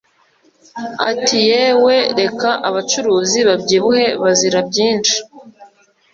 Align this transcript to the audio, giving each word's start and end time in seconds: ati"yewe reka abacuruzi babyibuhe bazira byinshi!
ati"yewe 1.11 1.95
reka 2.19 2.49
abacuruzi 2.67 3.39
babyibuhe 3.47 4.05
bazira 4.21 4.59
byinshi! 4.69 5.15